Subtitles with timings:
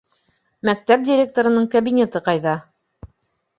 [0.69, 2.57] Мәктәп директорының кабинеты ҡайҙа?